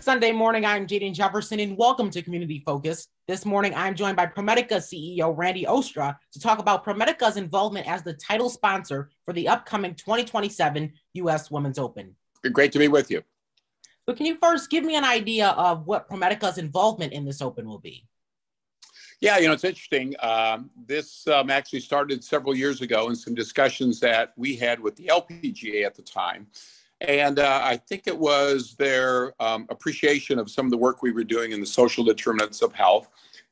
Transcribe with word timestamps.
Good 0.00 0.04
Sunday 0.04 0.32
morning. 0.32 0.64
I'm 0.64 0.86
Jaden 0.86 1.12
Jefferson, 1.12 1.60
and 1.60 1.76
welcome 1.76 2.08
to 2.08 2.22
Community 2.22 2.62
Focus. 2.64 3.08
This 3.28 3.44
morning, 3.44 3.74
I'm 3.74 3.94
joined 3.94 4.16
by 4.16 4.24
ProMedica 4.24 4.78
CEO 4.78 5.36
Randy 5.36 5.66
Oostra 5.66 6.16
to 6.32 6.40
talk 6.40 6.58
about 6.58 6.86
ProMedica's 6.86 7.36
involvement 7.36 7.86
as 7.86 8.02
the 8.02 8.14
title 8.14 8.48
sponsor 8.48 9.10
for 9.26 9.34
the 9.34 9.46
upcoming 9.46 9.94
2027 9.94 10.90
U.S. 11.12 11.50
Women's 11.50 11.78
Open. 11.78 12.16
Great 12.50 12.72
to 12.72 12.78
be 12.78 12.88
with 12.88 13.10
you. 13.10 13.22
So, 14.08 14.14
can 14.14 14.24
you 14.24 14.38
first 14.40 14.70
give 14.70 14.84
me 14.84 14.96
an 14.96 15.04
idea 15.04 15.48
of 15.48 15.86
what 15.86 16.08
ProMedica's 16.08 16.56
involvement 16.56 17.12
in 17.12 17.26
this 17.26 17.42
Open 17.42 17.68
will 17.68 17.78
be? 17.78 18.06
Yeah, 19.20 19.36
you 19.36 19.48
know, 19.48 19.52
it's 19.52 19.64
interesting. 19.64 20.14
Um, 20.20 20.70
this 20.86 21.28
um, 21.28 21.50
actually 21.50 21.80
started 21.80 22.24
several 22.24 22.56
years 22.56 22.80
ago 22.80 23.10
in 23.10 23.14
some 23.14 23.34
discussions 23.34 24.00
that 24.00 24.32
we 24.38 24.56
had 24.56 24.80
with 24.80 24.96
the 24.96 25.08
LPGA 25.08 25.84
at 25.84 25.94
the 25.94 26.00
time. 26.00 26.46
And 27.00 27.38
uh, 27.38 27.60
I 27.62 27.76
think 27.76 28.06
it 28.06 28.18
was 28.18 28.74
their 28.74 29.34
um, 29.40 29.66
appreciation 29.70 30.38
of 30.38 30.50
some 30.50 30.66
of 30.66 30.70
the 30.70 30.76
work 30.76 31.02
we 31.02 31.12
were 31.12 31.24
doing 31.24 31.52
in 31.52 31.60
the 31.60 31.66
social 31.66 32.04
determinants 32.04 32.62
of 32.62 32.72
health 32.74 33.08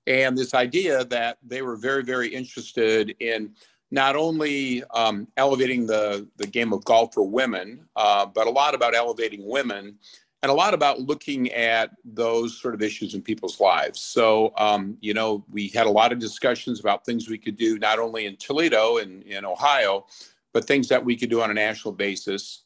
and 0.09 0.37
this 0.37 0.55
idea 0.55 1.05
that 1.05 1.37
they 1.47 1.61
were 1.61 1.77
very, 1.77 2.03
very 2.03 2.29
interested 2.29 3.15
in 3.21 3.51
not 3.91 4.17
only 4.17 4.83
um, 4.95 5.29
elevating 5.37 5.87
the, 5.87 6.27
the 6.39 6.47
game 6.47 6.73
of 6.73 6.83
golf 6.85 7.13
for 7.13 7.29
women, 7.29 7.87
uh, 7.95 8.25
but 8.25 8.47
a 8.47 8.51
lot 8.51 8.75
about 8.75 8.95
elevating 8.95 9.47
women 9.47 9.99
and 10.43 10.51
a 10.51 10.55
lot 10.55 10.73
about 10.73 11.01
looking 11.01 11.51
at 11.53 11.91
those 12.05 12.59
sort 12.59 12.75
of 12.75 12.81
issues 12.81 13.15
in 13.15 13.21
people's 13.21 13.61
lives. 13.61 14.01
So, 14.01 14.55
um, 14.57 14.97
you 15.01 15.13
know, 15.13 15.45
we 15.51 15.69
had 15.69 15.87
a 15.87 15.91
lot 15.91 16.13
of 16.13 16.19
discussions 16.19 16.81
about 16.81 17.05
things 17.05 17.29
we 17.29 17.39
could 17.39 17.57
do 17.57 17.79
not 17.79 17.99
only 17.99 18.25
in 18.25 18.37
Toledo 18.37 18.99
and 18.99 19.23
in 19.25 19.45
Ohio, 19.45 20.07
but 20.55 20.65
things 20.65 20.89
that 20.89 21.05
we 21.05 21.17
could 21.17 21.29
do 21.29 21.43
on 21.43 21.51
a 21.51 21.55
national 21.55 21.93
basis. 21.93 22.63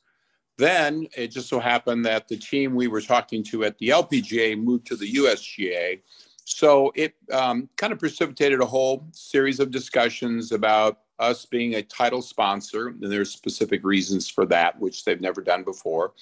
Then 0.63 1.09
it 1.17 1.33
just 1.33 1.49
so 1.49 1.59
happened 1.59 2.07
that 2.07 2.29
the 2.29 2.37
team 2.37 2.77
we 2.77 2.87
were 2.87 3.01
talking 3.01 3.43
to 3.51 3.65
at 3.65 3.77
the 3.79 3.89
LPGA 3.89 4.57
moved 4.57 4.87
to 4.87 4.97
the 4.97 5.13
USGA. 5.15 6.03
So 6.45 6.93
it 6.95 7.17
um, 7.33 7.69
kind 7.77 7.93
of 7.93 7.99
precipitated 7.99 8.61
a 8.61 8.67
whole 8.67 9.09
series 9.11 9.59
of 9.59 9.73
discussions 9.73 10.53
about 10.53 11.01
us 11.19 11.45
being 11.47 11.75
a 11.75 11.83
title 11.83 12.23
sponsor, 12.23 12.89
and 12.89 13.03
there's 13.03 13.33
specific 13.33 13.83
reasons 13.83 14.29
for 14.29 14.47
that, 14.47 14.79
which 14.79 15.05
they've 15.05 15.21
never 15.21 15.41
done 15.41 15.65
before 15.65 16.13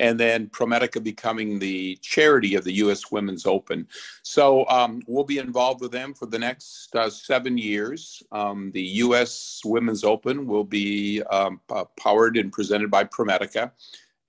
and 0.00 0.18
then 0.18 0.48
ProMedica 0.48 1.04
becoming 1.04 1.58
the 1.58 1.96
charity 2.00 2.54
of 2.54 2.64
the 2.64 2.72
U.S. 2.84 3.12
Women's 3.12 3.44
Open. 3.44 3.86
So 4.22 4.66
um, 4.68 5.02
we'll 5.06 5.24
be 5.24 5.38
involved 5.38 5.82
with 5.82 5.92
them 5.92 6.14
for 6.14 6.24
the 6.24 6.38
next 6.38 6.96
uh, 6.96 7.10
seven 7.10 7.58
years. 7.58 8.22
Um, 8.32 8.72
the 8.72 8.82
U.S. 8.82 9.60
Women's 9.62 10.02
Open 10.02 10.46
will 10.46 10.64
be 10.64 11.22
um, 11.30 11.60
uh, 11.68 11.84
powered 12.00 12.38
and 12.38 12.50
presented 12.50 12.90
by 12.90 13.04
ProMedica, 13.04 13.72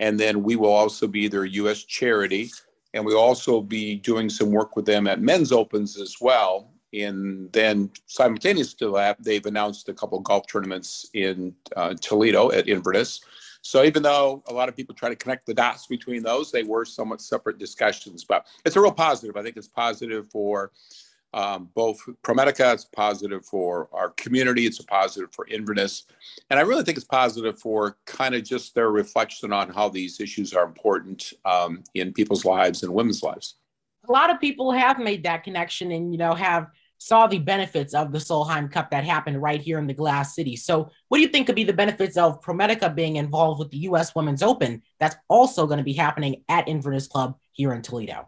and 0.02 0.20
then 0.20 0.44
we 0.44 0.58
will 0.58 0.74
also 0.74 1.08
be 1.08 1.30
their 1.30 1.46
U.S. 1.46 1.86
charity, 1.86 2.52
and 2.94 3.06
we'll 3.06 3.18
also 3.18 3.62
be 3.62 3.96
doing 3.96 4.30
some 4.30 4.52
work 4.52 4.76
with 4.76 4.86
them 4.86 5.08
at 5.08 5.22
Men's 5.22 5.54
Opens 5.54 5.98
as 5.98 6.18
well. 6.20 6.74
And 6.94 7.50
then 7.54 7.90
simultaneous 8.08 8.74
to 8.74 8.92
that, 8.96 9.24
they've 9.24 9.46
announced 9.46 9.88
a 9.88 9.94
couple 9.94 10.20
golf 10.20 10.48
tournaments 10.48 11.10
in 11.14 11.56
uh, 11.78 11.94
Toledo 12.02 12.52
at 12.52 12.68
Inverness 12.68 13.22
so 13.62 13.84
even 13.84 14.02
though 14.04 14.44
a 14.48 14.54
lot 14.54 14.70
of 14.70 14.76
people 14.76 14.96
try 14.96 15.10
to 15.10 15.16
connect 15.16 15.46
the 15.46 15.54
dots 15.54 15.88
between 15.88 16.24
those, 16.24 16.52
they 16.52 16.64
were 16.64 16.86
somewhat 16.86 17.22
separate 17.22 17.60
discussions. 17.60 18.24
But 18.24 18.48
it's 18.66 18.76
a 18.76 18.82
real 18.82 18.92
positive. 18.92 19.38
I 19.38 19.44
think 19.44 19.58
it's 19.58 19.68
positive 19.68 20.30
for 20.32 20.72
um, 21.34 21.70
both 21.74 22.02
ProMedica, 22.24 22.74
it's 22.74 22.86
positive 22.86 23.46
for 23.46 23.88
our 23.94 24.10
community, 24.12 24.66
it's 24.66 24.80
a 24.80 24.84
positive 24.84 25.32
for 25.32 25.48
Inverness. 25.48 26.04
And 26.50 26.60
I 26.60 26.64
really 26.64 26.84
think 26.84 26.98
it's 26.98 27.08
positive 27.08 27.58
for 27.58 27.98
kind 28.06 28.36
of 28.36 28.44
just 28.44 28.76
their 28.76 28.90
reflection 28.90 29.54
on 29.54 29.70
how 29.70 29.88
these 29.88 30.20
issues 30.20 30.54
are 30.54 30.66
important 30.66 31.32
um, 31.46 31.84
in 31.94 32.12
people's 32.12 32.44
lives 32.44 32.84
and 32.84 32.94
women's 32.94 33.24
lives. 33.24 33.56
A 34.10 34.12
lot 34.12 34.30
of 34.30 34.42
people 34.42 34.72
have 34.72 35.00
made 35.00 35.24
that 35.24 35.44
connection 35.44 35.92
and, 35.92 36.12
you 36.12 36.18
know, 36.18 36.34
have 36.34 36.68
saw 37.02 37.26
the 37.26 37.40
benefits 37.40 37.96
of 37.96 38.12
the 38.12 38.20
Solheim 38.20 38.72
Cup 38.72 38.92
that 38.92 39.04
happened 39.04 39.42
right 39.42 39.60
here 39.60 39.80
in 39.80 39.88
the 39.88 39.94
Glass 39.94 40.36
City. 40.36 40.56
So, 40.56 40.92
what 41.08 41.18
do 41.18 41.22
you 41.22 41.30
think 41.30 41.48
could 41.48 41.56
be 41.56 41.64
the 41.64 41.74
benefits 41.74 42.16
of 42.16 42.42
ProMedica 42.44 42.94
being 42.94 43.16
involved 43.16 43.58
with 43.58 43.72
the 43.72 43.78
U.S. 43.78 44.14
Women's 44.14 44.44
Open 44.44 44.84
that's 45.00 45.16
also 45.28 45.66
going 45.66 45.80
to 45.80 45.84
be 45.84 45.94
happening 45.94 46.44
at 46.48 46.68
Inverness 46.68 47.08
Club 47.08 47.40
here 47.54 47.74
in 47.74 47.82
Toledo? 47.82 48.28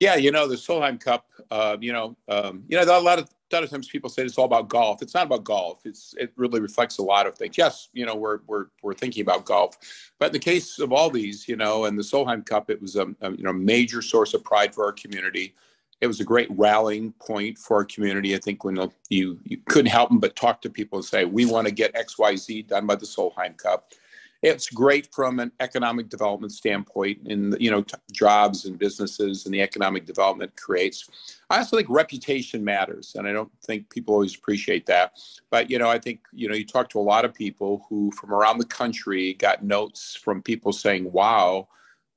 Yeah, 0.00 0.16
you 0.16 0.32
know 0.32 0.48
the 0.48 0.56
Solheim 0.56 0.98
Cup. 0.98 1.26
Uh, 1.52 1.76
you 1.80 1.92
know, 1.92 2.16
um, 2.26 2.64
you 2.66 2.76
know 2.76 2.82
a 2.82 3.00
lot 3.00 3.20
of 3.20 3.28
a 3.52 3.54
lot 3.54 3.62
of 3.62 3.70
times 3.70 3.86
people 3.86 4.10
say 4.10 4.24
it's 4.24 4.38
all 4.38 4.44
about 4.44 4.68
golf. 4.68 5.00
It's 5.00 5.14
not 5.14 5.26
about 5.26 5.44
golf. 5.44 5.82
It's 5.84 6.16
it 6.18 6.32
really 6.34 6.60
reflects 6.60 6.98
a 6.98 7.02
lot 7.02 7.28
of 7.28 7.38
things. 7.38 7.56
Yes, 7.56 7.90
you 7.92 8.06
know 8.06 8.16
we're 8.16 8.40
we're 8.48 8.66
we're 8.82 8.94
thinking 8.94 9.22
about 9.22 9.44
golf, 9.44 9.78
but 10.18 10.26
in 10.26 10.32
the 10.32 10.40
case 10.40 10.80
of 10.80 10.92
all 10.92 11.10
these, 11.10 11.46
you 11.46 11.54
know, 11.54 11.84
and 11.84 11.96
the 11.96 12.02
Solheim 12.02 12.44
Cup, 12.44 12.70
it 12.70 12.82
was 12.82 12.96
a, 12.96 13.06
a 13.20 13.30
you 13.30 13.44
know 13.44 13.52
major 13.52 14.02
source 14.02 14.34
of 14.34 14.42
pride 14.42 14.74
for 14.74 14.84
our 14.84 14.92
community 14.92 15.54
it 16.00 16.06
was 16.06 16.20
a 16.20 16.24
great 16.24 16.48
rallying 16.50 17.12
point 17.12 17.58
for 17.58 17.78
our 17.78 17.84
community. 17.84 18.34
I 18.34 18.38
think 18.38 18.64
when 18.64 18.76
you, 19.08 19.38
you 19.44 19.58
couldn't 19.66 19.90
help 19.90 20.10
them 20.10 20.20
but 20.20 20.36
talk 20.36 20.62
to 20.62 20.70
people 20.70 20.98
and 20.98 21.04
say, 21.04 21.24
we 21.24 21.44
want 21.44 21.66
to 21.66 21.72
get 21.72 21.96
X, 21.96 22.18
Y, 22.18 22.36
Z 22.36 22.62
done 22.62 22.86
by 22.86 22.94
the 22.94 23.06
Solheim 23.06 23.56
Cup. 23.56 23.92
It's 24.40 24.70
great 24.70 25.12
from 25.12 25.40
an 25.40 25.50
economic 25.58 26.08
development 26.08 26.52
standpoint 26.52 27.18
in 27.26 27.56
you 27.58 27.72
know 27.72 27.82
t- 27.82 27.96
jobs 28.12 28.66
and 28.66 28.78
businesses 28.78 29.44
and 29.44 29.52
the 29.52 29.60
economic 29.60 30.06
development 30.06 30.54
creates. 30.54 31.10
I 31.50 31.58
also 31.58 31.76
think 31.76 31.90
reputation 31.90 32.62
matters, 32.62 33.16
and 33.16 33.26
I 33.26 33.32
don't 33.32 33.50
think 33.66 33.90
people 33.90 34.14
always 34.14 34.36
appreciate 34.36 34.86
that. 34.86 35.18
But 35.50 35.70
you 35.70 35.78
know, 35.80 35.88
I 35.88 35.98
think 35.98 36.20
you 36.32 36.48
know 36.48 36.54
you 36.54 36.64
talk 36.64 36.88
to 36.90 37.00
a 37.00 37.02
lot 37.02 37.24
of 37.24 37.34
people 37.34 37.84
who 37.88 38.12
from 38.12 38.32
around 38.32 38.58
the 38.58 38.66
country 38.66 39.34
got 39.34 39.64
notes 39.64 40.14
from 40.14 40.40
people 40.40 40.72
saying, 40.72 41.10
"Wow." 41.10 41.66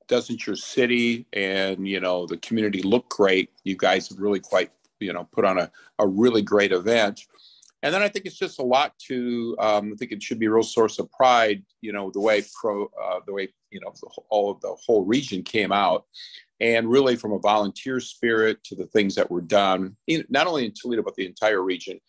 Doesn't 0.08 0.46
your 0.46 0.56
city 0.56 1.26
and 1.34 1.88
you 1.88 2.00
know 2.00 2.26
the 2.26 2.38
community 2.38 2.82
look 2.82 3.10
great? 3.10 3.50
You 3.64 3.76
guys 3.76 4.10
have 4.10 4.20
really 4.20 4.40
quite 4.40 4.72
you 5.00 5.14
know 5.14 5.28
put 5.32 5.46
on 5.46 5.58
a, 5.58 5.72
a 6.00 6.08
really 6.08 6.42
great 6.42 6.72
event. 6.72 7.22
And 7.84 7.92
then 7.92 8.04
i 8.04 8.08
think 8.08 8.28
it's 8.28 8.38
just 8.38 8.60
a 8.60 8.64
lot 8.64 8.94
to 9.08 9.56
um, 9.60 9.92
i 9.92 9.96
think 9.96 10.12
it 10.12 10.22
should 10.22 10.38
be 10.38 10.46
a 10.46 10.52
real 10.52 10.62
source 10.62 11.00
of 11.00 11.12
pride 11.12 11.64
you 11.82 11.92
know 11.92 12.12
the 12.12 12.20
way 12.20 12.44
pro 12.62 12.86
uh, 12.86 13.22
the 13.26 13.34
way 13.34 13.50
you 13.72 13.80
know 13.80 13.92
the, 14.00 14.08
all 14.30 14.52
of 14.52 14.62
the 14.62 14.76
whole 14.86 15.04
region 15.04 15.42
came 15.44 15.72
out. 15.72 16.06
And 16.60 16.88
really 16.88 17.16
from 17.16 17.32
a 17.32 17.40
volunteer 17.40 18.00
spirit 18.00 18.64
to 18.66 18.76
the 18.76 18.86
things 18.86 19.16
that 19.16 19.32
were 19.32 19.42
done 19.42 19.96
in, 20.06 20.24
not 20.30 20.46
only 20.46 20.66
in 20.66 20.74
toledo 20.80 21.02
but 21.02 21.16
the 21.16 21.26
entire 21.26 21.64
region. 21.64 22.00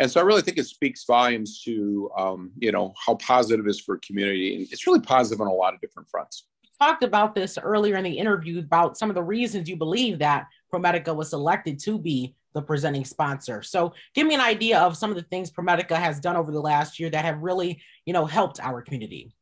And 0.00 0.10
so 0.10 0.18
I 0.18 0.24
really 0.24 0.42
think 0.42 0.58
it 0.58 0.64
speaks 0.64 1.04
volumes 1.04 1.62
to, 1.64 2.10
um, 2.16 2.52
you 2.58 2.72
know, 2.72 2.94
how 3.06 3.16
positive 3.16 3.66
it 3.66 3.70
is 3.70 3.78
for 3.78 3.96
a 3.96 4.00
community. 4.00 4.56
And 4.56 4.66
it's 4.72 4.86
really 4.86 5.00
positive 5.00 5.42
on 5.42 5.46
a 5.46 5.52
lot 5.52 5.74
of 5.74 5.80
different 5.80 6.08
fronts 6.08 6.46
talked 6.80 7.04
about 7.04 7.34
this 7.34 7.58
earlier 7.58 7.96
in 7.96 8.04
the 8.04 8.18
interview 8.18 8.58
about 8.58 8.96
some 8.96 9.10
of 9.10 9.14
the 9.14 9.22
reasons 9.22 9.68
you 9.68 9.76
believe 9.76 10.18
that 10.18 10.46
ProMedica 10.72 11.14
was 11.14 11.30
selected 11.30 11.78
to 11.80 11.98
be 11.98 12.34
the 12.54 12.62
presenting 12.62 13.04
sponsor. 13.04 13.62
So 13.62 13.92
give 14.14 14.26
me 14.26 14.34
an 14.34 14.40
idea 14.40 14.78
of 14.80 14.96
some 14.96 15.10
of 15.10 15.16
the 15.16 15.22
things 15.22 15.50
ProMedica 15.50 15.96
has 15.96 16.18
done 16.20 16.36
over 16.36 16.50
the 16.50 16.60
last 16.60 16.98
year 16.98 17.10
that 17.10 17.24
have 17.24 17.40
really, 17.42 17.80
you 18.06 18.12
know, 18.12 18.26
helped 18.26 18.60
our 18.60 18.82
community. 18.82 19.34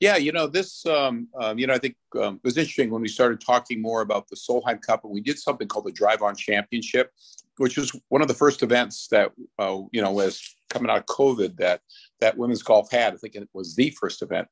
Yeah, 0.00 0.16
you 0.16 0.32
know, 0.32 0.46
this, 0.46 0.84
um, 0.86 1.28
um, 1.40 1.58
you 1.58 1.66
know, 1.66 1.74
I 1.74 1.78
think 1.78 1.96
um, 2.20 2.36
it 2.36 2.44
was 2.44 2.56
interesting 2.56 2.90
when 2.90 3.02
we 3.02 3.08
started 3.08 3.40
talking 3.40 3.80
more 3.80 4.02
about 4.02 4.28
the 4.28 4.36
Solheim 4.36 4.80
Cup 4.80 5.04
and 5.04 5.12
we 5.12 5.20
did 5.20 5.38
something 5.38 5.68
called 5.68 5.86
the 5.86 5.92
Drive 5.92 6.22
On 6.22 6.34
Championship, 6.34 7.12
which 7.58 7.76
was 7.76 7.98
one 8.08 8.20
of 8.20 8.28
the 8.28 8.34
first 8.34 8.62
events 8.62 9.08
that, 9.08 9.32
uh, 9.58 9.78
you 9.92 10.02
know, 10.02 10.10
was 10.10 10.56
coming 10.68 10.90
out 10.90 10.98
of 10.98 11.06
COVID 11.06 11.56
that 11.56 11.80
that 12.24 12.38
women's 12.38 12.62
golf 12.62 12.90
had. 12.90 13.12
I 13.12 13.16
think 13.16 13.34
it 13.34 13.48
was 13.52 13.76
the 13.76 13.90
first 14.00 14.22
event 14.22 14.48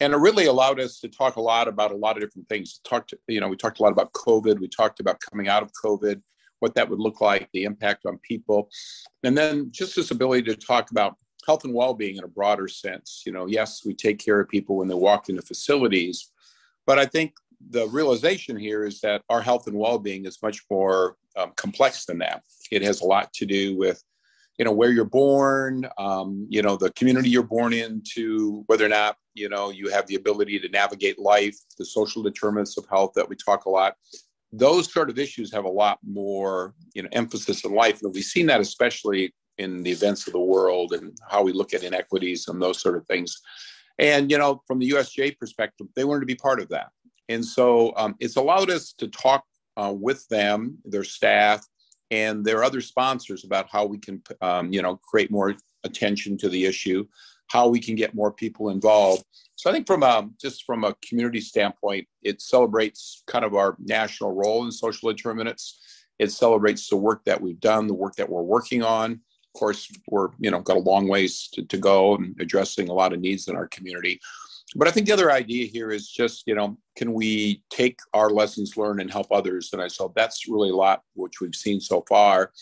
and 0.00 0.12
it 0.12 0.18
really 0.18 0.46
allowed 0.46 0.80
us 0.80 0.98
to 1.00 1.08
talk 1.08 1.36
a 1.36 1.40
lot 1.40 1.68
about 1.68 1.92
a 1.92 1.96
lot 1.96 2.16
of 2.16 2.22
different 2.22 2.48
things. 2.48 2.80
Talked, 2.84 3.14
you 3.28 3.40
know, 3.40 3.48
we 3.48 3.56
talked 3.56 3.78
a 3.78 3.82
lot 3.82 3.92
about 3.92 4.12
COVID. 4.12 4.58
We 4.58 4.68
talked 4.68 5.00
about 5.00 5.20
coming 5.20 5.48
out 5.48 5.62
of 5.62 5.70
COVID, 5.84 6.20
what 6.58 6.74
that 6.74 6.88
would 6.88 6.98
look 6.98 7.20
like, 7.20 7.48
the 7.52 7.64
impact 7.64 8.06
on 8.06 8.18
people, 8.18 8.68
and 9.22 9.36
then 9.36 9.68
just 9.70 9.96
this 9.96 10.10
ability 10.10 10.42
to 10.44 10.56
talk 10.56 10.90
about 10.90 11.16
health 11.46 11.64
and 11.64 11.74
well-being 11.74 12.16
in 12.16 12.24
a 12.24 12.28
broader 12.28 12.68
sense. 12.68 13.22
You 13.24 13.32
know, 13.32 13.46
yes, 13.46 13.82
we 13.84 13.94
take 13.94 14.18
care 14.18 14.40
of 14.40 14.48
people 14.48 14.76
when 14.76 14.88
they 14.88 14.94
walk 14.94 15.28
into 15.28 15.42
facilities, 15.42 16.32
but 16.86 16.98
I 16.98 17.06
think 17.06 17.34
the 17.70 17.86
realization 17.88 18.56
here 18.56 18.84
is 18.84 19.00
that 19.00 19.22
our 19.30 19.40
health 19.40 19.66
and 19.68 19.76
well-being 19.76 20.26
is 20.26 20.42
much 20.42 20.62
more 20.70 21.16
um, 21.36 21.52
complex 21.56 22.04
than 22.04 22.18
that. 22.18 22.42
It 22.70 22.82
has 22.82 23.00
a 23.00 23.06
lot 23.06 23.32
to 23.34 23.46
do 23.46 23.76
with 23.76 24.02
you 24.58 24.64
know 24.64 24.72
where 24.72 24.90
you're 24.90 25.04
born 25.04 25.88
um, 25.98 26.46
you 26.48 26.62
know 26.62 26.76
the 26.76 26.90
community 26.92 27.28
you're 27.28 27.42
born 27.42 27.72
into 27.72 28.62
whether 28.66 28.84
or 28.84 28.88
not 28.88 29.16
you 29.34 29.48
know 29.48 29.70
you 29.70 29.88
have 29.88 30.06
the 30.06 30.14
ability 30.14 30.58
to 30.58 30.68
navigate 30.68 31.18
life 31.18 31.56
the 31.78 31.84
social 31.84 32.22
determinants 32.22 32.76
of 32.76 32.86
health 32.88 33.12
that 33.14 33.28
we 33.28 33.36
talk 33.36 33.64
a 33.64 33.70
lot. 33.70 33.94
Those 34.52 34.92
sort 34.92 35.10
of 35.10 35.18
issues 35.18 35.52
have 35.52 35.64
a 35.64 35.68
lot 35.68 35.98
more 36.06 36.74
you 36.94 37.02
know 37.02 37.08
emphasis 37.12 37.64
in 37.64 37.74
life 37.74 38.00
and 38.02 38.14
we've 38.14 38.24
seen 38.24 38.46
that 38.46 38.60
especially 38.60 39.34
in 39.58 39.82
the 39.82 39.90
events 39.90 40.26
of 40.26 40.32
the 40.32 40.40
world 40.40 40.92
and 40.92 41.16
how 41.28 41.42
we 41.42 41.52
look 41.52 41.74
at 41.74 41.84
inequities 41.84 42.48
and 42.48 42.60
those 42.60 42.80
sort 42.80 42.96
of 42.96 43.06
things. 43.06 43.40
And 43.98 44.30
you 44.30 44.38
know 44.38 44.62
from 44.66 44.78
the 44.78 44.90
usga 44.90 45.36
perspective 45.38 45.88
they 45.96 46.04
wanted 46.04 46.20
to 46.20 46.26
be 46.26 46.36
part 46.36 46.60
of 46.60 46.68
that. 46.68 46.90
And 47.28 47.44
so 47.44 47.94
um, 47.96 48.14
it's 48.20 48.36
allowed 48.36 48.70
us 48.70 48.92
to 48.98 49.08
talk 49.08 49.44
uh, 49.76 49.92
with 49.96 50.28
them 50.28 50.78
their 50.84 51.02
staff 51.02 51.66
and 52.10 52.44
there 52.44 52.58
are 52.58 52.64
other 52.64 52.80
sponsors 52.80 53.44
about 53.44 53.66
how 53.70 53.84
we 53.86 53.98
can 53.98 54.22
um, 54.40 54.72
you 54.72 54.82
know 54.82 54.96
create 54.96 55.30
more 55.30 55.54
attention 55.84 56.36
to 56.38 56.48
the 56.48 56.64
issue 56.64 57.06
how 57.48 57.68
we 57.68 57.78
can 57.78 57.94
get 57.94 58.14
more 58.14 58.32
people 58.32 58.70
involved 58.70 59.24
So 59.56 59.70
I 59.70 59.72
think 59.72 59.86
from 59.86 60.02
a, 60.02 60.28
just 60.40 60.64
from 60.64 60.84
a 60.84 60.94
community 61.06 61.40
standpoint, 61.40 62.06
it 62.22 62.42
celebrates 62.42 63.22
kind 63.26 63.44
of 63.44 63.54
our 63.54 63.76
national 63.78 64.32
role 64.32 64.64
in 64.64 64.72
social 64.72 65.12
determinants. 65.12 65.80
It 66.18 66.32
celebrates 66.32 66.88
the 66.88 66.96
work 66.96 67.24
that 67.24 67.40
we've 67.40 67.60
done, 67.60 67.86
the 67.86 67.94
work 67.94 68.16
that 68.16 68.28
we're 68.28 68.42
working 68.42 68.82
on. 68.82 69.12
Of 69.12 69.58
course, 69.58 69.90
we're 70.08 70.30
you 70.38 70.50
know 70.50 70.60
got 70.60 70.76
a 70.76 70.80
long 70.80 71.06
ways 71.08 71.48
to, 71.52 71.64
to 71.64 71.78
go 71.78 72.16
and 72.16 72.34
addressing 72.40 72.88
a 72.88 72.92
lot 72.92 73.12
of 73.12 73.20
needs 73.20 73.46
in 73.48 73.56
our 73.56 73.68
community. 73.68 74.20
But 74.74 74.88
I 74.88 74.90
think 74.90 75.06
the 75.06 75.12
other 75.12 75.30
idea 75.30 75.66
here 75.66 75.90
is 75.90 76.08
just 76.08 76.44
you 76.46 76.54
know 76.54 76.78
can 76.96 77.12
we 77.12 77.62
take 77.70 77.98
our 78.12 78.30
lessons 78.30 78.76
learned 78.76 79.00
and 79.00 79.10
help 79.10 79.28
others? 79.30 79.70
And 79.72 79.80
I 79.80 79.88
saw 79.88 80.08
that's 80.14 80.48
really 80.48 80.70
a 80.70 80.76
lot 80.76 81.02
which 81.14 81.40
we've 81.40 81.54
seen 81.54 81.80
so 81.80 82.04
far. 82.08 82.52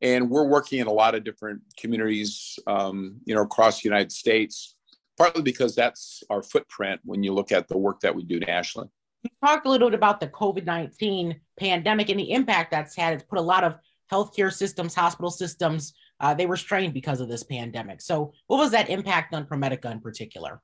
And 0.00 0.28
we're 0.28 0.48
working 0.48 0.80
in 0.80 0.88
a 0.88 0.92
lot 0.92 1.14
of 1.14 1.22
different 1.22 1.62
communities, 1.78 2.58
um, 2.66 3.20
you 3.24 3.36
know, 3.36 3.42
across 3.42 3.82
the 3.82 3.88
United 3.88 4.10
States 4.10 4.74
partly 5.16 5.42
because 5.42 5.74
that's 5.74 6.22
our 6.30 6.42
footprint 6.42 7.00
when 7.04 7.22
you 7.22 7.32
look 7.32 7.52
at 7.52 7.68
the 7.68 7.76
work 7.76 8.00
that 8.00 8.14
we 8.14 8.24
do 8.24 8.40
nationally. 8.40 8.88
You 9.22 9.30
talked 9.44 9.66
a 9.66 9.70
little 9.70 9.88
bit 9.88 9.94
about 9.94 10.18
the 10.18 10.26
COVID 10.26 10.64
19 10.64 11.40
pandemic 11.58 12.08
and 12.08 12.18
the 12.18 12.32
impact 12.32 12.72
that's 12.72 12.96
had. 12.96 13.14
It's 13.14 13.22
put 13.22 13.38
a 13.38 13.42
lot 13.42 13.62
of 13.62 13.76
healthcare 14.10 14.52
systems, 14.52 14.94
hospital 14.94 15.30
systems, 15.30 15.94
uh, 16.20 16.34
they 16.34 16.46
were 16.46 16.56
strained 16.56 16.94
because 16.94 17.20
of 17.20 17.28
this 17.28 17.42
pandemic. 17.42 18.00
So, 18.00 18.32
what 18.46 18.58
was 18.58 18.70
that 18.70 18.88
impact 18.88 19.34
on 19.34 19.44
ProMedica 19.44 19.90
in 19.90 20.00
particular? 20.00 20.60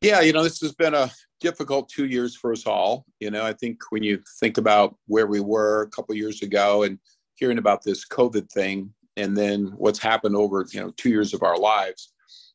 Yeah, 0.00 0.20
you 0.20 0.32
know, 0.32 0.44
this 0.44 0.60
has 0.60 0.74
been 0.74 0.94
a 0.94 1.10
difficult 1.40 1.88
two 1.88 2.06
years 2.06 2.36
for 2.36 2.52
us 2.52 2.66
all. 2.66 3.04
You 3.18 3.32
know, 3.32 3.44
I 3.44 3.52
think 3.52 3.80
when 3.90 4.04
you 4.04 4.22
think 4.38 4.56
about 4.56 4.96
where 5.06 5.26
we 5.26 5.40
were 5.40 5.82
a 5.82 5.90
couple 5.90 6.14
years 6.14 6.42
ago 6.42 6.84
and 6.84 6.98
hearing 7.34 7.58
about 7.58 7.82
this 7.82 8.06
COVID 8.06 8.50
thing, 8.50 8.92
and 9.16 9.36
then 9.36 9.72
what's 9.76 9.98
happened 9.98 10.36
over, 10.36 10.64
you 10.72 10.80
know, 10.80 10.92
two 10.96 11.08
years 11.08 11.34
of 11.34 11.42
our 11.42 11.58
lives, 11.58 12.12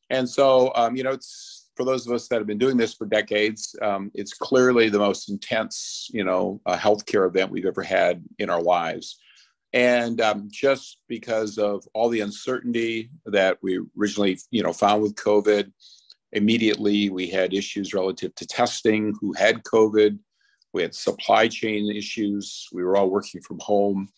and 0.08 0.28
so, 0.28 0.72
um, 0.74 0.96
you 0.96 1.02
know, 1.02 1.10
it's 1.10 1.68
for 1.76 1.84
those 1.84 2.06
of 2.06 2.12
us 2.14 2.28
that 2.28 2.38
have 2.38 2.46
been 2.46 2.58
doing 2.58 2.78
this 2.78 2.94
for 2.94 3.06
decades, 3.06 3.76
um, 3.82 4.10
it's 4.14 4.32
clearly 4.32 4.88
the 4.88 4.98
most 4.98 5.28
intense, 5.28 6.08
you 6.12 6.24
know, 6.24 6.60
uh, 6.66 6.76
healthcare 6.76 7.26
event 7.26 7.50
we've 7.50 7.66
ever 7.66 7.82
had 7.82 8.24
in 8.38 8.48
our 8.48 8.62
lives. 8.62 9.18
And 9.72 10.20
um, 10.20 10.48
just 10.50 10.98
because 11.08 11.58
of 11.58 11.84
all 11.94 12.08
the 12.08 12.20
uncertainty 12.20 13.10
that 13.26 13.58
we 13.60 13.80
originally, 13.98 14.38
you 14.50 14.62
know, 14.62 14.72
found 14.72 15.02
with 15.02 15.16
COVID, 15.16 15.72
immediately 16.34 17.10
we 17.10 17.28
had 17.28 17.54
issues 17.54 17.94
relative 17.94 18.34
to 18.36 18.46
testing, 18.46 19.14
who 19.20 19.32
had 19.32 19.62
COVID. 19.64 20.18
We 20.72 20.82
had 20.82 20.94
supply 20.94 21.48
chain 21.48 21.90
issues. 21.90 22.68
We 22.72 22.82
were 22.84 22.96
all 22.96 23.10
working 23.10 23.40
from 23.40 23.58
home, 23.60 24.08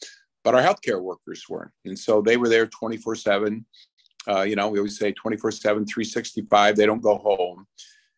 but 0.42 0.54
our 0.54 0.62
healthcare 0.62 1.00
workers 1.00 1.44
weren't. 1.48 1.72
And 1.84 1.98
so 1.98 2.20
they 2.20 2.36
were 2.36 2.48
there 2.48 2.66
24 2.66 3.14
7 3.14 3.64
uh, 4.28 4.42
you 4.42 4.56
know, 4.56 4.68
we 4.68 4.78
always 4.78 4.98
say 4.98 5.12
24 5.12 5.52
7, 5.52 5.86
365, 5.86 6.76
they 6.76 6.86
don't 6.86 7.02
go 7.02 7.16
home. 7.16 7.66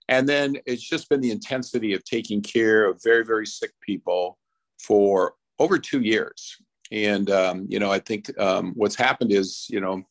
And 0.08 0.28
then 0.28 0.56
it's 0.64 0.88
just 0.88 1.08
been 1.08 1.20
the 1.20 1.30
intensity 1.30 1.92
of 1.92 2.02
taking 2.04 2.40
care 2.40 2.86
of 2.86 3.02
very, 3.02 3.24
very 3.24 3.46
sick 3.46 3.72
people 3.82 4.38
for 4.78 5.34
over 5.58 5.78
two 5.78 6.00
years. 6.00 6.56
And, 6.90 7.30
um, 7.30 7.66
you 7.68 7.78
know, 7.78 7.92
I 7.92 7.98
think 7.98 8.30
um, 8.40 8.72
what's 8.74 8.96
happened 8.96 9.32
is, 9.32 9.66
you 9.68 9.80
know, 9.80 10.02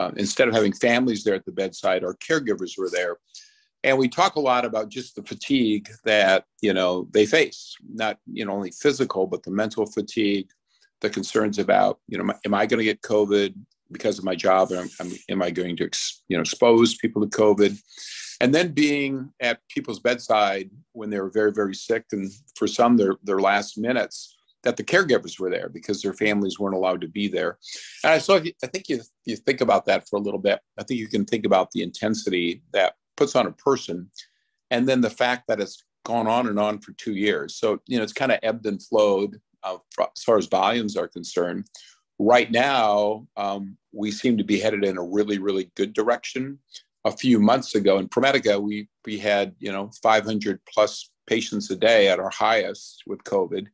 uh, 0.00 0.10
instead 0.16 0.48
of 0.48 0.54
having 0.54 0.72
families 0.72 1.24
there 1.24 1.34
at 1.34 1.44
the 1.44 1.52
bedside, 1.52 2.04
our 2.04 2.14
caregivers 2.16 2.78
were 2.78 2.90
there. 2.90 3.16
And 3.82 3.98
we 3.98 4.08
talk 4.08 4.36
a 4.36 4.40
lot 4.40 4.64
about 4.64 4.90
just 4.90 5.16
the 5.16 5.22
fatigue 5.22 5.88
that, 6.04 6.44
you 6.60 6.74
know, 6.74 7.08
they 7.12 7.26
face, 7.26 7.74
not, 7.92 8.18
you 8.30 8.44
know, 8.44 8.52
only 8.52 8.72
physical, 8.72 9.26
but 9.26 9.42
the 9.42 9.50
mental 9.50 9.86
fatigue, 9.86 10.48
the 11.00 11.08
concerns 11.08 11.58
about, 11.58 11.98
you 12.08 12.18
know, 12.18 12.32
am 12.44 12.54
I 12.54 12.66
going 12.66 12.78
to 12.78 12.84
get 12.84 13.00
COVID? 13.00 13.54
because 13.92 14.18
of 14.18 14.24
my 14.24 14.34
job, 14.34 14.70
am, 14.72 14.88
am 15.28 15.42
I 15.42 15.50
going 15.50 15.76
to 15.76 15.90
you 16.28 16.36
know 16.36 16.42
expose 16.42 16.96
people 16.96 17.26
to 17.26 17.38
COVID? 17.38 17.78
And 18.40 18.54
then 18.54 18.72
being 18.72 19.30
at 19.40 19.60
people's 19.68 20.00
bedside 20.00 20.70
when 20.92 21.10
they 21.10 21.20
were 21.20 21.30
very 21.30 21.52
very 21.52 21.74
sick, 21.74 22.04
and 22.12 22.30
for 22.56 22.66
some 22.66 22.96
their 22.96 23.16
their 23.22 23.40
last 23.40 23.78
minutes, 23.78 24.36
that 24.62 24.76
the 24.76 24.84
caregivers 24.84 25.38
were 25.38 25.50
there 25.50 25.68
because 25.68 26.02
their 26.02 26.12
families 26.12 26.58
weren't 26.58 26.76
allowed 26.76 27.00
to 27.00 27.08
be 27.08 27.28
there. 27.28 27.58
And 28.04 28.20
so 28.20 28.36
I 28.36 28.66
think 28.66 28.88
you 28.88 29.00
you 29.24 29.36
think 29.36 29.60
about 29.60 29.86
that 29.86 30.08
for 30.08 30.16
a 30.16 30.22
little 30.22 30.40
bit. 30.40 30.60
I 30.78 30.82
think 30.82 31.00
you 31.00 31.08
can 31.08 31.24
think 31.24 31.46
about 31.46 31.70
the 31.70 31.82
intensity 31.82 32.62
that 32.72 32.94
puts 33.16 33.36
on 33.36 33.46
a 33.46 33.52
person, 33.52 34.10
and 34.70 34.88
then 34.88 35.00
the 35.00 35.10
fact 35.10 35.44
that 35.48 35.60
it's 35.60 35.84
gone 36.04 36.26
on 36.26 36.46
and 36.48 36.58
on 36.58 36.80
for 36.80 36.92
two 36.92 37.14
years. 37.14 37.56
So 37.56 37.80
you 37.86 37.96
know 37.96 38.02
it's 38.02 38.12
kind 38.12 38.32
of 38.32 38.38
ebbed 38.42 38.66
and 38.66 38.82
flowed 38.82 39.40
uh, 39.62 39.78
as 39.98 40.22
far 40.24 40.38
as 40.38 40.46
volumes 40.46 40.96
are 40.96 41.08
concerned 41.08 41.66
right 42.20 42.50
now, 42.52 43.26
um, 43.36 43.76
we 43.92 44.12
seem 44.12 44.36
to 44.36 44.44
be 44.44 44.60
headed 44.60 44.84
in 44.84 44.98
a 44.98 45.02
really, 45.02 45.38
really 45.38 45.72
good 45.74 45.92
direction. 45.92 46.58
A 47.06 47.10
few 47.10 47.40
months 47.40 47.74
ago 47.74 47.98
in 47.98 48.08
ProMedica, 48.08 48.60
we 48.60 48.88
we 49.06 49.18
had 49.18 49.54
you 49.58 49.72
know 49.72 49.90
500 50.02 50.60
plus 50.72 51.10
patients 51.26 51.70
a 51.70 51.76
day 51.76 52.08
at 52.08 52.20
our 52.20 52.30
highest 52.30 53.02
with 53.06 53.24
COVID, 53.24 53.66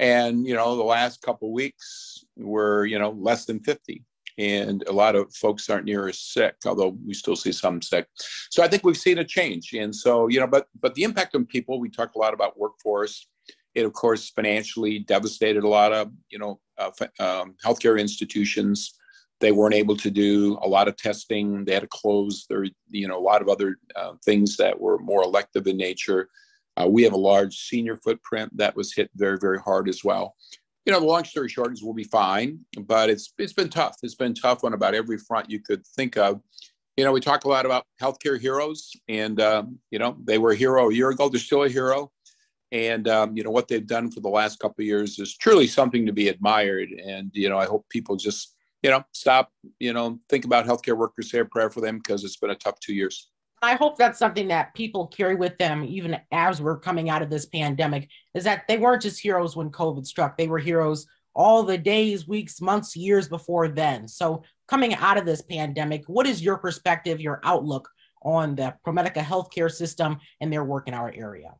and 0.00 0.46
you 0.46 0.54
know 0.54 0.76
the 0.76 0.82
last 0.82 1.22
couple 1.22 1.52
weeks 1.52 2.24
were 2.36 2.86
you 2.86 2.98
know 2.98 3.10
less 3.10 3.44
than 3.44 3.60
50, 3.60 4.02
and 4.38 4.82
a 4.88 4.92
lot 4.92 5.14
of 5.14 5.32
folks 5.34 5.68
aren't 5.68 5.84
near 5.84 6.08
as 6.08 6.18
sick, 6.18 6.56
although 6.66 6.96
we 7.06 7.14
still 7.14 7.36
see 7.36 7.52
some 7.52 7.80
sick. 7.82 8.06
So 8.50 8.62
I 8.62 8.68
think 8.68 8.82
we've 8.82 8.96
seen 8.96 9.18
a 9.18 9.24
change, 9.24 9.74
and 9.74 9.94
so 9.94 10.26
you 10.28 10.40
know, 10.40 10.48
but 10.48 10.66
but 10.80 10.94
the 10.94 11.04
impact 11.04 11.36
on 11.36 11.44
people. 11.44 11.78
We 11.78 11.90
talk 11.90 12.14
a 12.14 12.18
lot 12.18 12.34
about 12.34 12.58
workforce. 12.58 13.28
It 13.74 13.84
of 13.84 13.92
course 13.92 14.30
financially 14.30 14.98
devastated 15.00 15.62
a 15.62 15.68
lot 15.68 15.92
of 15.92 16.10
you 16.30 16.38
know 16.38 16.60
uh, 16.78 16.90
um, 17.20 17.54
healthcare 17.64 18.00
institutions. 18.00 18.94
They 19.40 19.52
weren't 19.52 19.74
able 19.74 19.96
to 19.96 20.10
do 20.10 20.58
a 20.60 20.68
lot 20.68 20.88
of 20.88 20.96
testing. 20.96 21.64
They 21.64 21.72
had 21.72 21.82
to 21.82 21.88
close 21.88 22.44
their, 22.50 22.66
you 22.90 23.08
know, 23.08 23.18
a 23.18 23.24
lot 23.24 23.40
of 23.40 23.48
other 23.48 23.76
uh, 23.96 24.12
things 24.22 24.58
that 24.58 24.78
were 24.78 24.98
more 24.98 25.22
elective 25.22 25.66
in 25.66 25.78
nature. 25.78 26.28
Uh, 26.76 26.86
we 26.88 27.02
have 27.02 27.12
a 27.12 27.18
large 27.18 27.56
senior 27.56 27.96
footprint 27.96 28.56
that 28.56 28.76
was 28.76 28.94
hit 28.94 29.10
very, 29.14 29.38
very 29.38 29.58
hard 29.58 29.88
as 29.88 30.04
well. 30.04 30.34
You 30.86 30.92
know, 30.92 31.00
the 31.00 31.06
long 31.06 31.24
story 31.24 31.48
short 31.48 31.72
is 31.72 31.82
we'll 31.82 31.94
be 31.94 32.04
fine, 32.04 32.60
but 32.80 33.10
it's 33.10 33.32
it's 33.38 33.52
been 33.52 33.68
tough. 33.68 33.96
It's 34.02 34.14
been 34.14 34.34
tough 34.34 34.64
on 34.64 34.72
about 34.72 34.94
every 34.94 35.18
front 35.18 35.50
you 35.50 35.60
could 35.60 35.86
think 35.86 36.16
of. 36.16 36.40
You 36.96 37.04
know, 37.04 37.12
we 37.12 37.20
talk 37.20 37.44
a 37.44 37.48
lot 37.48 37.66
about 37.66 37.84
healthcare 38.00 38.40
heroes, 38.40 38.90
and 39.08 39.40
um, 39.40 39.78
you 39.90 39.98
know 39.98 40.16
they 40.24 40.38
were 40.38 40.52
a 40.52 40.56
hero 40.56 40.88
a 40.88 40.94
year 40.94 41.10
ago. 41.10 41.28
They're 41.28 41.38
still 41.38 41.64
a 41.64 41.68
hero 41.68 42.10
and 42.72 43.08
um, 43.08 43.36
you 43.36 43.42
know 43.42 43.50
what 43.50 43.68
they've 43.68 43.86
done 43.86 44.10
for 44.10 44.20
the 44.20 44.28
last 44.28 44.58
couple 44.58 44.82
of 44.82 44.86
years 44.86 45.18
is 45.18 45.36
truly 45.36 45.66
something 45.66 46.06
to 46.06 46.12
be 46.12 46.28
admired 46.28 46.90
and 46.90 47.30
you 47.34 47.48
know 47.48 47.58
i 47.58 47.64
hope 47.64 47.88
people 47.88 48.16
just 48.16 48.54
you 48.82 48.90
know 48.90 49.02
stop 49.12 49.50
you 49.78 49.92
know 49.92 50.18
think 50.28 50.44
about 50.44 50.66
healthcare 50.66 50.96
workers 50.96 51.30
say 51.30 51.40
a 51.40 51.44
prayer 51.44 51.70
for 51.70 51.80
them 51.80 51.98
because 51.98 52.24
it's 52.24 52.36
been 52.36 52.50
a 52.50 52.54
tough 52.54 52.78
two 52.80 52.94
years 52.94 53.30
i 53.62 53.74
hope 53.74 53.96
that's 53.96 54.18
something 54.18 54.48
that 54.48 54.74
people 54.74 55.06
carry 55.08 55.34
with 55.34 55.56
them 55.58 55.84
even 55.84 56.16
as 56.32 56.60
we're 56.60 56.78
coming 56.78 57.10
out 57.10 57.22
of 57.22 57.30
this 57.30 57.46
pandemic 57.46 58.08
is 58.34 58.44
that 58.44 58.66
they 58.68 58.78
weren't 58.78 59.02
just 59.02 59.20
heroes 59.20 59.56
when 59.56 59.70
covid 59.70 60.06
struck. 60.06 60.36
They 60.36 60.48
were 60.48 60.58
heroes 60.58 61.06
all 61.34 61.62
the 61.62 61.78
days 61.78 62.26
weeks 62.26 62.60
months 62.60 62.96
years 62.96 63.28
before 63.28 63.68
then. 63.68 64.08
So 64.08 64.42
coming 64.68 64.94
out 64.94 65.18
of 65.18 65.26
this 65.26 65.42
pandemic 65.42 66.04
what 66.06 66.26
is 66.26 66.42
your 66.42 66.58
perspective 66.58 67.20
your 67.20 67.40
outlook 67.44 67.88
on 68.22 68.54
the 68.54 68.74
promedica 68.86 69.22
healthcare 69.22 69.70
system 69.70 70.18
and 70.40 70.52
their 70.52 70.64
work 70.64 70.88
in 70.88 70.94
our 70.94 71.12
area? 71.14 71.54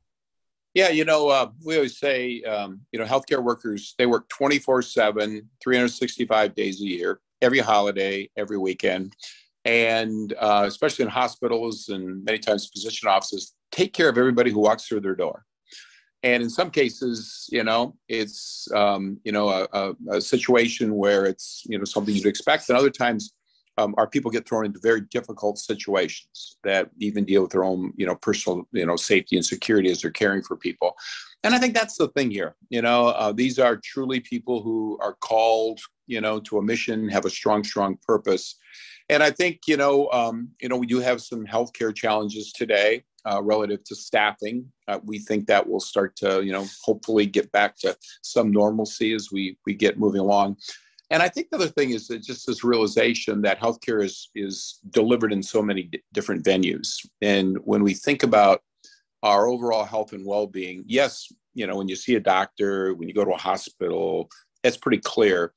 Yeah, 0.75 0.91
you 0.91 1.05
know, 1.05 1.29
uh, 1.29 1.51
we 1.65 1.75
always 1.75 1.99
say, 1.99 2.43
um, 2.43 2.83
you 2.93 3.01
know, 3.01 3.05
healthcare 3.05 3.43
workers, 3.43 3.95
they 3.99 4.07
work 4.07 4.29
24 4.29 4.83
7, 4.83 5.49
365 5.61 6.55
days 6.55 6.81
a 6.81 6.85
year, 6.85 7.21
every 7.43 7.59
holiday, 7.59 8.31
every 8.37 8.57
weekend. 8.57 9.17
And 9.65 10.35
uh, 10.39 10.65
especially 10.67 11.05
in 11.05 11.11
hospitals 11.11 11.89
and 11.89 12.25
many 12.25 12.39
times 12.39 12.71
physician 12.73 13.09
offices, 13.09 13.55
take 13.71 13.93
care 13.93 14.09
of 14.09 14.17
everybody 14.17 14.51
who 14.51 14.61
walks 14.61 14.87
through 14.87 15.01
their 15.01 15.15
door. 15.15 15.45
And 16.23 16.43
in 16.43 16.51
some 16.51 16.71
cases, 16.71 17.47
you 17.51 17.65
know, 17.65 17.97
it's, 18.09 18.69
um, 18.75 19.19
you 19.25 19.33
know, 19.33 19.49
a, 19.49 19.67
a, 19.73 20.17
a 20.17 20.21
situation 20.21 20.95
where 20.95 21.25
it's, 21.25 21.63
you 21.67 21.79
know, 21.79 21.85
something 21.85 22.15
you'd 22.15 22.27
expect. 22.27 22.69
And 22.69 22.77
other 22.77 22.91
times, 22.91 23.33
um, 23.79 23.95
our 23.99 24.07
people 24.07 24.31
get 24.31 24.49
thrown 24.49 24.67
into 24.67 24.81
very 24.83 25.03
difficult 25.03 25.59
situations 25.59 26.57
that 26.65 26.91
even 26.99 27.25
deal 27.25 27.43
with 27.43 27.53
their 27.53 27.65
own, 27.65 27.93
you 27.97 28.07
know, 28.07 28.17
personal, 28.17 28.67
you 28.73 28.87
know, 28.87 28.97
safety 28.97 29.37
and 29.37 29.45
security 29.45 29.91
as 29.91 30.03
they're 30.03 30.11
caring 30.11 30.43
for 30.43 30.57
people. 30.57 30.97
And 31.43 31.55
I 31.55 31.59
think 31.59 31.75
that's 31.75 31.97
the 31.97 32.09
thing 32.09 32.31
here. 32.31 32.57
You 32.69 32.83
know, 32.83 33.09
uh, 33.09 33.33
these 33.33 33.59
are 33.59 33.81
truly 33.83 34.21
people 34.21 34.63
who 34.63 34.99
are 35.01 35.15
called, 35.21 35.81
you 36.07 36.21
know, 36.21 36.41
to 36.41 36.59
a 36.59 36.63
mission, 36.63 37.09
have 37.09 37.25
a 37.25 37.31
strong, 37.31 37.65
strong 37.65 37.99
purpose. 38.07 38.57
And 39.09 39.23
I 39.23 39.31
think, 39.31 39.61
you 39.67 39.77
know, 39.77 40.09
um, 40.13 40.51
you 40.61 40.69
know, 40.69 40.77
we 40.77 40.87
do 40.87 41.01
have 41.01 41.21
some 41.21 41.47
healthcare 41.47 41.95
challenges 41.95 42.53
today 42.53 43.05
uh, 43.25 43.43
relative 43.43 43.83
to 43.85 43.95
staffing. 43.95 44.71
Uh, 44.87 44.99
we 45.05 45.19
think 45.19 45.47
that 45.47 45.69
will 45.69 45.81
start 45.81 46.17
to, 46.17 46.43
you 46.45 46.53
know, 46.53 46.67
hopefully 46.83 47.27
get 47.27 47.51
back 47.53 47.77
to 47.79 47.97
some 48.23 48.51
normalcy 48.51 49.13
as 49.13 49.31
we 49.33 49.57
we 49.67 49.75
get 49.75 49.99
moving 49.99 50.21
along. 50.21 50.57
And 51.11 51.23
I 51.23 51.29
think 51.29 51.51
the 51.51 51.57
other 51.57 51.69
thing 51.69 51.91
is 51.91 52.09
just 52.09 52.47
this 52.47 52.63
realization 52.63 53.43
that 53.43 53.59
healthcare 53.59 54.03
is 54.03 54.31
is 54.35 54.79
delivered 54.91 55.33
in 55.33 55.43
so 55.43 55.61
many 55.61 55.85
d- 55.85 56.03
different 56.13 56.45
venues. 56.45 57.05
And 57.21 57.59
when 57.65 57.83
we 57.83 57.95
think 57.95 58.23
about 58.23 58.63
our 59.23 59.49
overall 59.49 59.85
health 59.85 60.13
and 60.13 60.25
well-being, 60.25 60.85
yes, 60.87 61.31
you 61.55 61.67
know, 61.67 61.77
when 61.77 61.89
you 61.89 61.97
see 61.97 62.15
a 62.15 62.21
doctor, 62.21 62.95
when 62.95 63.09
you 63.09 63.15
go 63.15 63.25
to 63.25 63.33
a 63.33 63.37
hospital, 63.37 64.31
it's 64.63 64.77
pretty 64.77 64.99
clear. 64.99 65.53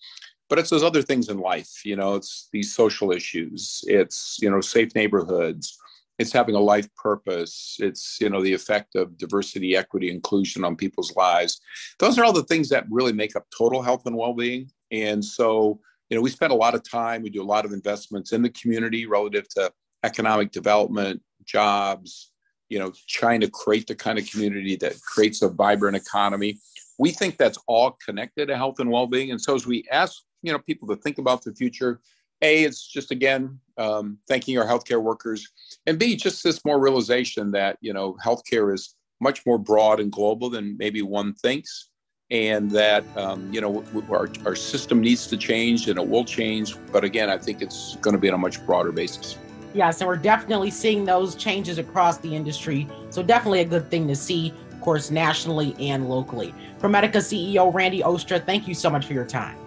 But 0.50 0.60
it's 0.60 0.70
those 0.70 0.84
other 0.84 1.02
things 1.02 1.30
in 1.30 1.38
life, 1.38 1.86
you 1.86 1.96
know, 1.96 2.16
it's 2.16 2.50
these 2.52 2.76
social 2.76 3.12
issues, 3.12 3.84
it's, 3.88 4.38
you 4.42 4.50
know, 4.50 4.60
safe 4.60 4.94
neighborhoods, 4.94 5.78
it's 6.20 6.32
having 6.32 6.56
a 6.56 6.60
life 6.60 6.88
purpose 6.96 7.78
it's 7.80 8.18
you 8.22 8.30
know 8.30 8.42
the 8.42 8.54
effect 8.54 8.96
of 8.96 9.18
diversity 9.18 9.76
equity 9.76 10.10
inclusion 10.12 10.64
on 10.64 10.76
people's 10.76 11.16
lives 11.16 11.62
those 12.00 12.18
are 12.18 12.24
all 12.24 12.34
the 12.34 12.44
things 12.44 12.70
that 12.70 12.86
really 12.90 13.14
make 13.14 13.36
up 13.36 13.46
total 13.58 13.82
health 13.82 14.06
and 14.06 14.16
well-being 14.16 14.70
and 14.94 15.24
so 15.24 15.80
you 16.10 16.16
know 16.16 16.22
we 16.22 16.30
spend 16.30 16.54
a 16.54 16.56
lot 16.56 16.76
of 16.76 16.90
time 16.90 17.22
we 17.22 17.30
do 17.30 17.42
a 17.42 17.52
lot 17.56 17.66
of 17.66 17.74
investments 17.74 18.32
in 18.32 18.42
the 18.42 18.50
community 18.52 19.06
relative 19.06 19.48
to 19.50 19.70
economic 20.04 20.52
development 20.52 21.22
jobs 21.44 22.32
you 22.74 22.80
know 22.80 22.92
trying 23.08 23.40
to 23.40 23.50
create 23.50 23.86
the 23.88 23.96
kind 23.96 24.18
of 24.18 24.30
community 24.30 24.76
that 24.76 25.00
creates 25.02 25.42
a 25.42 25.50
vibrant 25.50 25.96
economy. 25.96 26.58
We 26.98 27.12
think 27.12 27.38
that's 27.38 27.60
all 27.68 27.98
connected 28.04 28.48
to 28.48 28.58
health 28.58 28.80
and 28.80 28.90
well-being. 28.90 29.32
And 29.32 29.42
so 29.42 29.54
as 29.56 29.68
we 29.68 29.84
ask 29.92 30.24
you 30.42 30.52
know 30.52 30.60
people 30.60 30.88
to 30.88 30.96
think 30.96 31.20
about 31.20 31.44
the 31.44 31.54
future 31.54 32.02
a, 32.42 32.64
it's 32.64 32.86
just 32.86 33.12
again 33.12 33.60
um, 33.78 34.18
thanking 34.28 34.58
our 34.58 34.66
healthcare 34.66 35.02
workers, 35.02 35.48
and 35.86 35.98
B, 35.98 36.16
just 36.16 36.44
this 36.44 36.66
more 36.66 36.80
realization 36.80 37.52
that 37.52 37.78
you 37.82 37.94
know 37.94 38.18
healthcare 38.24 38.74
is 38.74 38.96
much 39.22 39.46
more 39.46 39.58
broad 39.58 40.00
and 40.00 40.12
global 40.12 40.50
than 40.50 40.76
maybe 40.78 41.02
one 41.02 41.34
thinks, 41.36 41.90
and 42.32 42.72
that 42.72 43.04
um, 43.18 43.52
you 43.54 43.62
know 43.62 43.84
our, 44.10 44.30
our 44.46 44.56
system 44.56 45.02
needs 45.02 45.28
to 45.28 45.38
change 45.38 45.88
and 45.88 46.00
it 46.00 46.08
will 46.08 46.26
change. 46.26 46.76
But 46.92 47.04
again, 47.04 47.30
I 47.30 47.38
think 47.38 47.62
it's 47.62 47.96
going 47.98 48.14
to 48.16 48.20
be 48.20 48.28
on 48.28 48.34
a 48.34 48.38
much 48.38 48.66
broader 48.66 48.92
basis. 48.92 49.38
Yes, 49.74 50.02
and 50.02 50.08
we're 50.08 50.18
definitely 50.18 50.70
seeing 50.70 51.04
those 51.04 51.36
changes 51.36 51.78
across 51.78 52.18
the 52.20 52.36
industry. 52.36 52.88
So 53.10 53.24
definitely 53.24 53.62
a 53.62 53.66
good 53.66 53.90
thing 53.90 54.08
to 54.08 54.16
see, 54.16 54.54
of 54.72 54.82
course, 54.82 55.10
nationally 55.10 55.76
and 55.80 56.10
locally. 56.10 56.54
ProMedica 56.80 57.18
CEO 57.18 57.74
Randy 57.74 58.02
Oostra 58.02 58.46
thank 58.46 58.68
you 58.68 58.76
so 58.76 58.90
much 58.90 59.06
for 59.06 59.14
your 59.14 59.26
time. 59.26 59.58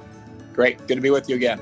Great. 0.53 0.79
Good 0.87 0.95
to 0.97 1.01
be 1.01 1.11
with 1.11 1.29
you 1.29 1.37
again. 1.37 1.61